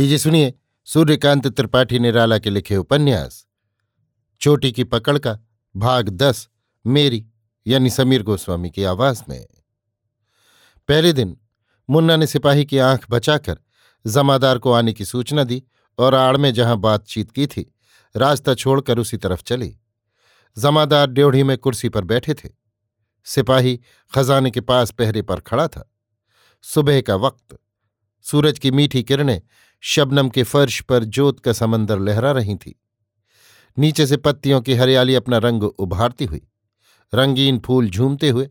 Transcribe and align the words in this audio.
लीजिए 0.00 0.18
सुनिए, 0.18 0.54
सूर्यकांत 0.84 1.46
त्रिपाठी 1.46 1.98
निराला 1.98 2.38
के 2.38 2.50
लिखे 2.50 2.76
उपन्यास। 2.76 3.46
चोटी 4.40 4.72
की 4.72 4.84
पकड़ 4.84 5.18
का 5.18 5.38
भाग 5.76 6.08
दस, 6.08 6.48
मेरी, 6.86 7.26
यानी 7.66 7.90
समीर 7.90 8.22
गोस्वामी 8.22 8.70
की 8.70 8.84
आवाज़ 8.84 9.22
में। 9.28 9.46
पहले 10.88 11.12
दिन, 11.12 11.40
मुन्ना 11.90 12.16
ने 12.16 12.26
सिपाही 12.26 12.64
की 12.64 12.78
आँख 12.78 13.06
बचाकर 13.10 13.58
जमादार 14.06 14.58
को 14.58 14.72
आने 14.72 14.92
की 14.92 15.04
सूचना 15.04 15.44
दी 15.44 15.62
और 15.98 16.14
आड़ 16.14 16.36
में 16.36 16.54
जहाँ 16.54 16.76
बातचीत 16.76 17.30
की 17.30 17.46
थी, 17.46 17.74
रास्ता 18.16 18.54
छोड़कर 18.54 18.98
उसी 18.98 19.16
तरफ़ 19.16 19.42
चली। 19.42 19.78
जमादार 20.58 21.06
ड्योढ़ी 21.06 21.42
में 21.42 21.58
कुर्सी 21.58 21.88
पर 21.88 22.04
बैठे 22.04 22.34
थे। 22.34 22.48
सिपाही 23.24 23.80
खजाने 24.14 24.50
के 24.50 24.60
पास 24.60 24.90
पहरे 24.90 25.22
पर 25.22 25.40
खड़ा 25.40 25.68
था। 25.68 25.92
सुबह 26.62 27.00
का 27.00 27.16
वक्त, 27.16 27.58
सूरज 28.22 28.58
की 28.58 28.70
मीठी 28.70 29.02
किरणें 29.02 29.42
शबनम 29.82 30.28
के 30.28 30.42
फर्श 30.42 30.80
पर 30.80 31.04
जोत 31.04 31.40
का 31.40 31.52
समंदर 31.52 31.98
लहरा 31.98 32.30
रही 32.32 32.56
थी। 32.56 32.80
नीचे 33.78 34.06
से 34.06 34.16
पत्तियों 34.16 34.60
की 34.60 34.74
हरियाली 34.74 35.14
अपना 35.14 35.38
रंग 35.38 35.62
उभारती 35.62 36.24
हुई, 36.24 36.42
रंगीन 37.14 37.58
फूल 37.58 37.90
झूमते 37.90 38.28
हुए 38.28 38.48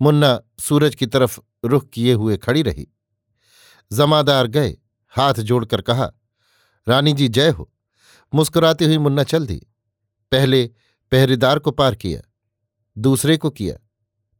मुन्ना 0.00 0.40
सूरज 0.60 0.94
की 0.94 1.06
तरफ़ 1.06 1.40
रुख 1.64 1.88
किए 1.88 2.12
हुए 2.12 2.36
खड़ी 2.36 2.62
रही। 2.62 2.88
जमादार 3.92 4.46
गए, 4.46 4.76
हाथ 5.08 5.34
जोड़कर 5.34 5.80
कहा, 5.80 6.12
रानी 6.88 7.12
जी 7.12 7.28
जय 7.28 7.50
हो। 7.50 7.72
मुस्कुराती 8.34 8.84
हुई 8.84 8.98
मुन्ना 8.98 9.22
चल 9.22 9.46
दी। 9.46 9.56
पहले 10.32 10.66
पहरेदार 11.12 11.58
को 11.58 11.70
पार 11.70 11.94
किया, 11.94 12.20
दूसरे 12.98 13.36
को 13.36 13.50
किया, 13.50 13.76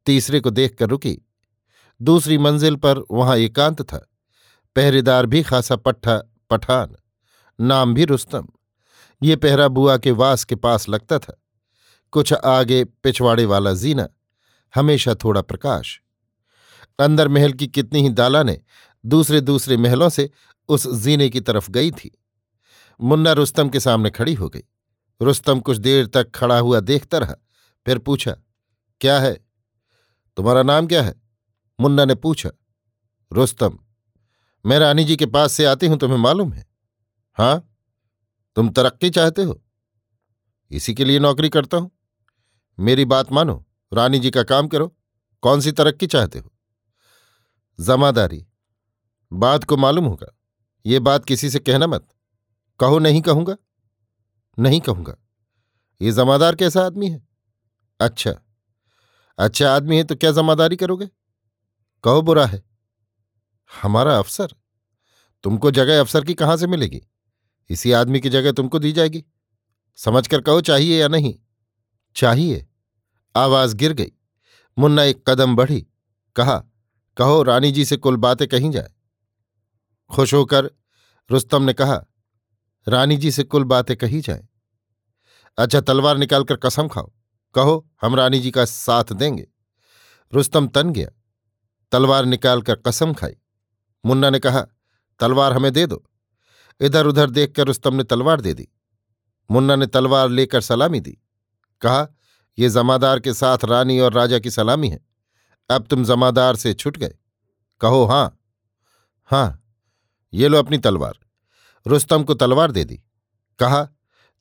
तीसरे 0.07 0.41
को 0.41 0.51
देखकर 0.51 0.89
रुकी। 0.89 1.19
दूसरी 2.01 2.39
मंजिल 2.39 2.77
पर 2.77 3.05
वहाँ 3.11 3.37
एकांत 3.37 3.83
था। 3.83 4.07
पहरेदार 4.77 5.27
भी 5.27 5.43
खासा 5.43 5.77
पट्ठा, 5.77 6.23
पठान, 6.51 6.97
नाम 7.61 7.95
भी 7.95 8.05
रुस्तम। 8.05 8.49
ये 9.23 9.37
पहरा 9.37 9.69
बुआ 9.69 9.97
के 9.97 10.11
वास 10.11 10.45
के 10.45 10.55
पास 10.55 10.89
लगता 10.89 11.19
था। 11.19 11.43
कुछ 12.11 12.33
आगे 12.33 12.85
पिछवाड़े 12.85 13.45
वाला 13.45 13.73
जीना, 13.73 14.09
हमेशा 14.75 15.15
थोड़ा 15.15 15.43
प्रकाश। 15.43 16.01
अंदर 16.99 17.29
महल 17.29 17.53
की 17.53 17.67
कितनी 17.67 18.03
ही 18.03 18.09
दालाने 18.09 18.61
दूसरे 19.07 19.41
दूसरे 19.41 19.77
महलों 19.77 20.09
से 20.09 20.31
उस 20.69 20.95
जीने 20.95 21.29
की 21.29 21.41
तरफ़ 21.41 21.71
गई 21.71 21.91
थी। 21.91 22.23
मुन्ना 23.01 23.33
रुस्तम 23.33 23.69
के 23.69 23.81
सामने 23.81 24.11
खड़ी 24.11 24.35
हो 24.35 24.49
गई। 24.49 24.63
रुस्तम 25.23 25.61
कुछ 25.61 25.77
देर 25.77 26.07
तक 26.07 26.31
खड़ा 26.31 26.59
हुआ 26.59 26.81
देखता 26.81 27.19
रहा, 27.19 27.35
फिर 27.87 27.99
पूछा, 27.99 28.37
क्या 29.01 29.21
है? 29.21 29.47
तुम्हारा 30.37 30.63
नाम 30.63 30.87
क्या 30.87 31.03
है? 31.03 31.15
मुन्ना 31.81 32.05
ने 32.05 32.15
पूछा, 32.15 32.51
रुस्तम। 33.33 33.79
मैं 34.67 34.79
रानी 34.79 35.05
जी 35.05 35.17
के 35.17 35.27
पास 35.27 35.53
से 35.53 35.65
आती 35.65 35.87
हूँ, 35.87 35.99
तुम्हें 35.99 36.19
मालूम 36.19 36.53
है। 36.53 36.67
हाँ 37.35 37.73
तुम 38.57 38.69
तरक्की 38.69 39.11
चाहते 39.11 39.43
हो। 39.43 39.63
इसी 40.71 40.95
के 40.95 41.05
लिए 41.05 41.19
नौकरी 41.19 41.49
करता 41.49 41.77
हूँ। 41.77 41.91
मेरी 42.79 43.05
बात 43.05 43.33
मानो, 43.33 43.67
रानी 43.93 44.19
जी 44.19 44.31
का 44.31 44.43
काम 44.43 44.69
करो। 44.69 44.97
कौन 45.43 45.61
सी 45.61 45.73
तरक्की 45.73 46.07
चाहते 46.07 46.39
हो? 46.39 46.53
जमादारी। 47.81 48.47
बात 49.33 49.65
को 49.65 49.77
मालूम 49.77 50.05
होगा। 50.05 50.39
ये 50.87 50.99
बात 50.99 51.25
किसी 51.25 51.51
से 51.51 51.59
कहना 51.59 51.87
मत। 51.87 52.09
कहो 52.81 52.99
नहीं 52.99 53.23
कहूँगा। 53.23 53.57
नहीं 54.59 54.81
कहूँगा। 54.81 55.17
ये 56.03 56.13
जमादार 56.13 56.55
कैसा 56.55 56.87
आदमी 56.87 57.11
है? 57.11 57.29
अच्छा। 58.01 58.35
अच्छा 59.39 59.77
आदमी 59.77 59.97
है 59.97 60.05
तो 60.05 60.17
क्या 60.17 60.31
जमादारी 60.31 60.77
करोगे? 60.77 61.07
कहो 62.05 62.23
बुरा 62.23 62.47
है। 62.47 62.76
हमारा 63.83 64.19
अफसर? 64.19 64.49
तुमको 65.43 65.71
जगह 65.71 66.01
अफसर 66.01 66.25
की 66.25 66.35
कहाँ 66.35 66.57
से 66.57 66.67
मिलेगी? 66.67 67.03
इसी 67.71 67.93
आदमी 67.93 68.21
की 68.21 68.29
जगह 68.29 68.53
तुमको 68.53 68.79
दी 68.79 68.93
जाएगी। 68.93 69.25
समझकर 69.97 70.41
कहो, 70.41 70.61
चाहिए 70.61 71.01
या 71.01 71.09
नहीं? 71.09 71.35
चाहिए। 72.17 72.67
आवाज़ 73.37 73.77
गिर 73.77 73.93
गई। 73.93 74.13
मुन्ना 74.79 75.03
एक 75.03 75.31
कदम 75.31 75.57
बढ़ी। 75.57 75.87
कहा, 76.37 76.65
कहो, 77.17 77.43
रानी 77.43 77.73
जी 77.73 77.85
से 77.85 77.97
कुल 77.97 78.17
बातें 78.17 78.49
कहीं 78.49 78.71
जाए? 78.71 78.93
खुश 80.11 80.35
होकर 80.35 80.65
रुस्तम 81.31 81.63
ने 81.63 81.73
कहा, 81.73 82.05
रानी 82.89 83.17
जी 83.17 83.31
से 83.31 83.45
कुल 83.45 83.65
बातें 83.65 83.97
कही 83.97 84.21
जाए? 84.21 84.49
अच्छा 85.59 85.81
तलवार 85.81 86.17
निकालकर 86.17 86.57
कसम 86.57 86.89
खाओ। 86.89 87.13
कहो, 87.55 87.91
हम 88.03 88.15
रानी 88.15 88.41
जी 88.41 88.51
का 88.51 88.65
साथ 88.65 89.05
देंगे। 89.05 89.49
रुस्तम 90.35 90.69
तन 90.69 90.93
गया। 90.93 91.09
तलवार 91.93 92.25
निकालकर 92.25 92.75
कसम 92.75 93.13
खाई। 93.15 93.37
मुन्ना 94.05 94.31
ने 94.31 94.39
कहा, 94.39 94.67
तलवार 95.19 95.53
हमें 95.53 95.73
दे 95.73 95.87
दो। 95.87 96.07
इधर 96.81 97.07
उधर 97.07 97.31
देखकर 97.31 97.67
रुस्तम 97.67 97.95
ने 97.95 98.05
तलवार 98.05 98.41
दे 98.41 98.55
दी। 98.55 98.69
मुन्ना 99.51 99.77
ने 99.77 99.87
तलवार 99.87 100.29
लेकर 100.29 100.61
सलामी 100.61 101.01
दी। 101.01 101.19
कहा 101.81 102.09
यह 102.59 102.69
जमादार 102.69 103.21
के 103.21 103.35
साथ 103.35 103.59
रानी 103.65 104.01
और 104.01 104.13
राजा 104.13 104.39
की 104.39 104.51
सलामी 104.51 104.89
है। 104.89 105.07
अब 105.71 105.87
तुम 105.87 106.05
जमादार 106.05 106.57
से 106.57 106.75
छुट 106.75 106.97
गए। 106.97 107.15
कहो, 107.81 108.05
हाँ। 108.05 108.41
हाँ, 109.25 109.63
ये 110.35 110.49
लो 110.49 110.59
अपनी 110.59 110.79
तलवार। 110.79 111.19
रुस्तम 111.87 112.25
को 112.25 112.35
तलवार 112.35 112.71
दे 112.71 112.85
दी। 112.85 113.03
कहा, 113.59 113.89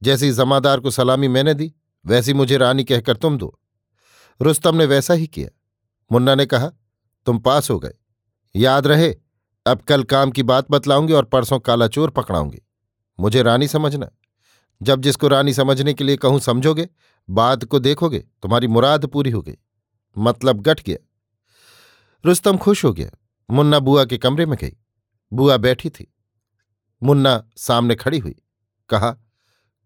जैसी 0.04 0.32
जमादार 0.32 0.80
को 0.80 0.92
सलामी 0.92 1.28
मैंने 1.28 1.54
दी, 1.54 1.74
वैसी 2.06 2.34
मुझे 2.34 2.58
रानी 2.58 2.84
कहकर 2.84 3.18
तुम 3.18 3.38
दो। 3.38 3.60
रुस्तम 4.42 4.76
ने 4.76 4.86
वैसा 4.86 5.14
ही 5.14 5.28
किया। 5.28 5.50
मुन्ना 6.12 6.36
ने 6.36 6.46
कहा, 6.46 6.72
तुम 7.26 7.40
पास 7.40 7.70
हो 7.70 7.80
गए। 7.80 7.94
याद 8.56 8.88
रहे 8.88 9.16
अब 9.66 9.82
कल 9.82 10.04
काम 10.04 10.32
की 10.32 10.44
बात 10.44 10.72
बतलाऊँगी 10.72 11.14
और 11.14 11.26
परसों 11.26 11.60
काला 11.60 11.88
चोर 11.88 12.10
पकड़ाऊँगी। 12.10 12.62
मुझे 13.20 13.44
रानी 13.44 13.68
समझना। 13.68 14.10
जब 14.82 15.02
जिसको 15.02 15.28
रानी 15.28 15.54
समझने 15.54 15.94
के 15.94 16.04
लिए 16.04 16.18
कहूँ 16.18 16.40
समझोगे, 16.40 16.90
बात 17.30 17.66
को 17.66 17.80
देखोगे, 17.80 18.20
तुम्हारी 18.20 18.68
मुराद 18.68 19.06
पूरी 19.06 19.30
हो 19.30 19.42
गई। 19.42 19.58
मतलब 20.18 20.62
गट 20.62 20.84
गया। 20.84 20.98
रुस्तम 22.26 22.58
खुश 22.58 22.86
हो 22.86 22.94
गया। 22.94 23.10
मुन्ना 23.52 23.80
बुआ 23.80 24.06
के 24.06 24.18
कमरे 24.18 24.46
में 24.46 24.58
गई। 24.62 24.78
बुआ 25.34 25.58
बैठी 25.58 25.90
थी। 25.90 26.14
मुन्ना 27.04 27.50
सामने 27.58 27.96
खड़ी 27.96 28.20
हुई। 28.20 28.36
कहा, 28.90 29.18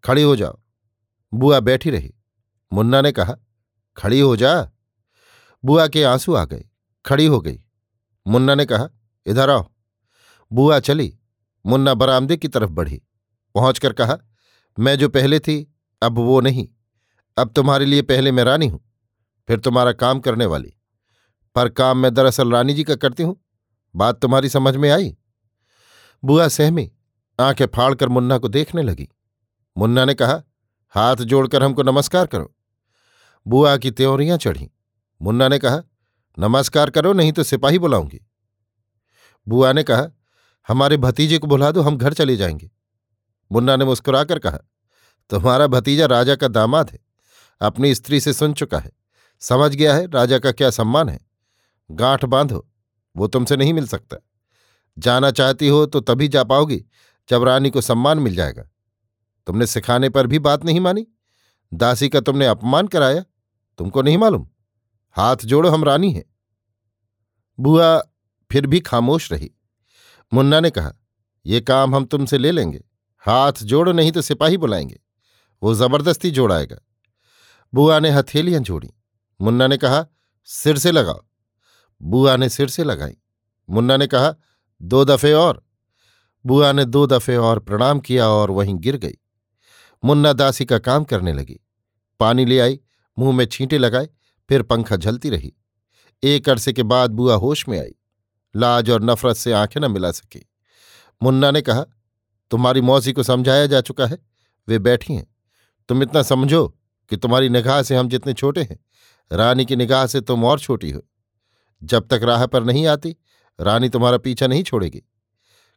खड़ी 0.04 0.22
हो 0.22 0.36
जाओ। 0.36 0.60
बुआ 1.34 1.60
बैठी 1.60 1.90
रही। 1.90 2.14
मुन्ना 2.72 3.00
ने 3.00 3.12
कहा, 3.12 3.36
खड़ी 3.96 4.20
हो 4.20 4.36
जा। 4.36 4.70
बुआ 5.64 5.86
के 5.86 6.04
आँसू 6.04 6.34
आ 6.34 6.44
गए। 6.44 6.64
खड़ी 7.06 7.26
हो 7.26 7.40
गई। 7.40 7.64
मुन्ना 8.26 8.54
ने 8.54 8.64
कहा, 8.64 8.88
इधर 9.26 9.50
आओ। 9.50 9.69
बुआ 10.52 10.78
चली, 10.80 11.18
मुन्ना 11.66 11.94
बरामदे 11.94 12.36
की 12.36 12.48
तरफ़ 12.48 12.70
बढ़ी। 12.70 13.02
पहुंचकर 13.54 13.92
कहा, 13.92 14.18
मैं 14.78 14.96
जो 14.98 15.08
पहले 15.08 15.38
थी, 15.38 15.74
अब 16.02 16.18
वो 16.18 16.40
नहीं। 16.40 16.68
अब 17.36 17.52
तुम्हारे 17.52 17.84
लिए 17.84 18.02
पहले 18.02 18.32
मैं 18.32 18.44
रानी 18.44 18.66
हूँ, 18.66 18.80
फिर 19.48 19.60
तुम्हारा 19.60 19.92
काम 19.92 20.20
करने 20.20 20.46
वाली। 20.46 20.72
पर 21.54 21.68
काम 21.68 21.98
मैं 21.98 22.14
दरअसल 22.14 22.52
रानी 22.52 22.74
जी 22.74 22.84
का 22.84 22.94
करती 22.94 23.22
हूँ। 23.22 23.36
बात 23.96 24.20
तुम्हारी 24.20 24.48
समझ 24.48 24.76
में 24.76 24.90
आई? 24.90 25.16
बुआ 26.24 26.48
सहमी 26.48 26.92
आँखें 27.40 27.66
फाड़कर 27.66 28.08
मुन्ना 28.08 28.38
को 28.38 28.48
देखने 28.48 28.82
लगी। 28.82 29.08
मुन्ना 29.78 30.04
ने 30.04 30.14
कहा, 30.14 30.42
हाथ 30.90 31.16
जोड़कर 31.16 31.62
हमको 31.62 31.82
नमस्कार 31.82 32.26
करो। 32.26 32.54
बुआ 33.46 33.76
की 33.76 33.90
त्योरियाँ 33.90 34.38
चढ़ी। 34.38 34.70
मुन्ना 35.22 35.48
ने 35.48 35.58
कहा, 35.58 35.82
नमस्कार 36.38 36.90
करो, 36.90 37.12
नहीं 37.12 37.32
तो 37.32 37.42
सिपाही 37.42 37.78
बुलाऊँगी। 37.78 38.20
बुआ 39.48 39.72
ने 39.72 39.82
कहा 39.82 40.08
हमारे 40.70 40.96
भतीजे 40.96 41.38
को 41.38 41.46
बुला 41.46 41.70
दो, 41.70 41.82
हम 41.82 41.96
घर 41.96 42.14
चले 42.14 42.36
जाएँगे। 42.36 42.70
मुन्ना 43.52 43.76
ने 43.76 43.84
मुस्कुराकर 43.84 44.38
कहा, 44.38 44.58
तुम्हारा 45.30 45.66
भतीजा 45.66 46.06
राजा 46.06 46.34
का 46.34 46.48
दामाद 46.48 46.90
है। 46.90 46.98
अपनी 47.60 47.94
स्त्री 47.94 48.20
से 48.20 48.32
सुन 48.32 48.52
चुका 48.52 48.78
है। 48.78 48.92
समझ 49.40 49.74
गया 49.74 49.94
है 49.94 50.06
राजा 50.06 50.38
का 50.38 50.52
क्या 50.52 50.70
सम्मान 50.70 51.08
है। 51.08 51.20
गांठ 51.90 52.24
बांधो, 52.24 52.68
वो 53.16 53.26
तुमसे 53.26 53.56
नहीं 53.56 53.74
मिल 53.74 53.86
सकता। 53.86 54.16
जाना 54.98 55.30
चाहती 55.30 55.68
हो 55.68 55.86
तो 55.86 56.00
तभी 56.00 56.28
जा 56.28 56.44
पाओगी, 56.44 56.84
जब 57.30 57.44
रानी 57.44 57.70
को 57.70 57.80
सम्मान 57.80 58.18
मिल 58.18 58.34
जाएगा। 58.34 58.70
तुमने 59.46 59.66
सिखाने 59.66 60.08
पर 60.08 60.26
भी 60.26 60.38
बात 60.38 60.64
नहीं 60.64 60.80
मानी। 60.80 61.06
दासी 61.74 62.08
का 62.08 62.20
तुमने 62.20 62.46
अपमान 62.46 62.86
कराया, 62.86 63.24
तुमको 63.78 64.02
नहीं 64.02 64.18
मालूम। 64.18 64.48
हाथ 65.10 65.36
जोड़ो, 65.36 65.70
हम 65.70 65.84
रानी 65.84 66.12
हैं। 66.12 66.24
बुआ 67.60 67.98
फिर 68.50 68.66
भी 68.66 68.80
खामोश 68.80 69.32
रही। 69.32 69.50
मुन्ना 70.32 70.60
ने 70.60 70.70
कहा, 70.70 70.92
ये 71.46 71.60
काम 71.60 71.96
हम 71.96 72.04
तुमसे 72.04 72.38
ले 72.38 72.50
लेंगे। 72.50 72.84
हाथ 73.18 73.52
जोड़ो, 73.62 73.92
नहीं 73.92 74.12
तो 74.12 74.22
सिपाही 74.22 74.56
बुलाएँगे। 74.56 75.00
वो 75.62 75.74
ज़बरदस्ती 75.74 76.30
जोड़ाएगा 76.30 76.78
बुआ 77.74 77.98
ने 77.98 78.10
हथेलियाँ 78.10 78.62
जोड़ी। 78.62 78.90
मुन्ना 79.40 79.66
ने 79.66 79.76
कहा, 79.76 80.06
सिर 80.44 80.78
से 80.78 80.92
लगाओ। 80.92 81.26
बुआ 82.02 82.36
ने 82.36 82.48
सिर 82.48 82.68
से 82.68 82.84
लगाई। 82.84 83.16
मुन्ना 83.70 83.96
ने 83.96 84.06
कहा, 84.06 84.34
दो 84.82 85.04
दफे 85.04 85.32
और। 85.32 85.66
बुआ 86.46 86.72
ने 86.72 86.84
दो 86.84 87.06
दफे 87.06 87.36
और 87.36 87.58
प्रणाम 87.58 88.00
किया 88.00 88.28
और 88.28 88.50
वहीं 88.50 88.74
गिर 88.74 88.96
गई। 88.96 89.14
मुन्ना 90.04 90.32
दासी 90.32 90.64
का 90.64 90.78
काम 90.78 91.04
करने 91.04 91.32
लगी। 91.32 91.60
पानी 92.20 92.44
ले 92.44 92.60
आई, 92.60 92.80
मुँह 93.18 93.36
में 93.36 93.46
छींटे 93.46 93.78
लगाए, 93.78 94.08
फिर 94.48 94.62
पंखा 94.62 94.96
झलती 94.96 95.30
रही। 95.30 95.54
एक 96.22 96.48
अरसे 96.48 96.72
के 96.72 96.82
बाद 96.82 97.10
बुआ 97.10 97.34
होश 97.34 97.68
में 97.68 97.80
आई। 97.80 97.94
लाज 98.56 98.90
और 98.90 99.02
नफरत 99.02 99.36
से 99.36 99.52
आँखें 99.52 99.80
न 99.80 99.90
मिला 99.90 100.10
सकी। 100.10 100.50
मुन्ना 101.22 101.50
ने 101.50 101.62
कहा, 101.62 101.84
तुम्हारी 102.50 102.80
मौसी 102.80 103.12
को 103.12 103.22
समझाया 103.22 103.66
जा 103.66 103.80
चुका 103.80 104.06
है। 104.06 104.18
वे 104.68 104.78
बैठी 104.78 105.14
हैं। 105.14 105.36
तुम 105.88 106.02
इतना 106.02 106.22
समझो 106.22 106.78
कि 107.10 107.16
तुम्हारी 107.16 107.48
निगाह 107.48 107.82
से 107.82 107.96
हम 107.96 108.08
जितने 108.08 108.34
छोटे 108.34 108.62
हैं, 108.62 108.78
रानी 109.32 109.64
की 109.64 109.76
निगाह 109.76 110.06
से 110.06 110.20
तुम 110.20 110.44
और 110.44 110.60
छोटी 110.60 110.90
हो। 110.90 111.02
जब 111.82 112.06
तक 112.06 112.20
राह 112.22 112.46
पर 112.46 112.64
नहीं 112.64 112.86
आती, 112.86 113.16
रानी 113.60 113.88
तुम्हारा 113.88 114.18
पीछा 114.18 114.46
नहीं 114.46 114.62
छोड़ेगी। 114.62 115.02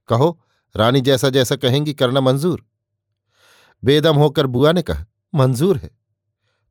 कहो, 0.07 0.41
रानी 0.75 1.01
जैसा 1.01 1.29
जैसा 1.29 1.55
कहेंगी, 1.55 1.93
करना 1.93 2.21
मंजूर। 2.21 2.65
बेदम 3.83 4.15
होकर 4.15 4.47
बुआ 4.47 4.71
ने 4.71 4.81
कहा, 4.81 5.05
मंजूर 5.35 5.77
है। 5.77 5.91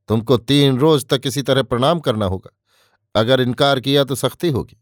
तुमको 0.09 0.37
तीन 0.37 0.79
रोज 0.79 1.07
तक 1.07 1.21
इसी 1.27 1.43
तरह 1.43 1.63
प्रणाम 1.63 2.01
करना 2.01 2.27
होगा। 2.27 2.51
अगर 3.21 3.41
इनकार 3.41 3.81
किया 3.81 4.05
तो 4.05 4.15
सख्ती 4.15 4.51
होगी। 4.51 4.82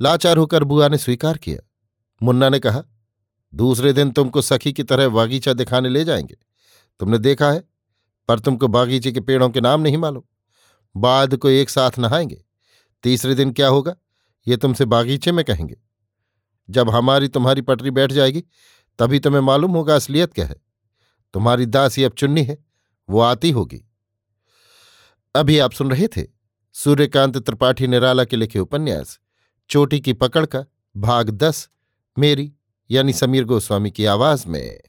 लाचार 0.00 0.36
होकर 0.36 0.64
बुआ 0.64 0.88
ने 0.88 0.98
स्वीकार 0.98 1.38
किया। 1.38 1.68
मुन्ना 2.22 2.48
ने 2.48 2.58
कहा, 2.58 2.82
दूसरे 3.54 3.92
दिन 3.92 4.10
तुमको 4.10 4.42
सखी 4.42 4.72
की 4.72 4.82
तरह 4.82 5.08
बागीचा 5.08 5.52
दिखाने 5.52 5.88
ले 5.88 6.04
जाएँगे। 6.04 6.36
तुमने 7.00 7.18
देखा 7.18 7.50
है, 7.50 7.64
पर 8.28 8.38
तुमको 8.38 8.68
बागीचे 8.68 9.12
के 9.12 9.20
पेड़ों 9.20 9.50
के 9.50 9.60
नाम 9.60 9.80
नहीं 9.80 9.96
मालूम। 9.96 10.22
बाद 11.00 11.36
को 11.36 11.48
एक 11.48 11.70
साथ 11.70 11.90
नहाएँगे। 11.98 12.44
तीसरे 13.02 13.34
दिन 13.34 13.52
क्या 13.52 13.68
होगा, 13.68 13.96
ये 14.48 14.56
तुमसे 14.56 14.84
बागीचे 14.84 15.32
में 15.32 15.44
कहेंगे। 15.44 15.76
जब 16.70 16.90
हमारी 16.90 17.28
तुम्हारी 17.28 17.60
पटरी 17.60 17.90
बैठ 17.90 18.12
जाएगी, 18.12 18.44
तभी 18.98 19.18
तुम्हें 19.18 19.40
मालूम 19.40 19.70
होगा 19.70 19.94
असलियत 19.94 20.32
क्या 20.32 20.46
है। 20.46 20.56
तुम्हारी 21.32 21.66
दासी 21.66 22.04
अब 22.04 22.12
चुन्नी 22.12 22.42
है, 22.42 22.64
वो 23.10 23.20
आती 23.20 23.50
होगी। 23.50 23.90
अभी 25.36 25.58
आप 25.58 25.72
सुन 25.72 25.90
रहे 25.90 26.08
थे 26.08 26.26
सूर्यकांत 26.72 27.38
त्रिपाठी 27.38 27.86
निराला 27.86 28.24
के 28.24 28.36
लिखे 28.36 28.58
उपन्यास 28.58 29.20
चोटी 29.70 30.00
की 30.00 30.12
पकड़ 30.12 30.46
का 30.46 30.64
भाग 30.96 31.30
दस 31.30 31.68
मेरी 32.16 32.52
यानी 32.90 33.12
समीर 33.12 33.44
गोस्वामी 33.44 33.90
की 33.90 34.04
आवाज़ 34.04 34.48
में 34.48 34.80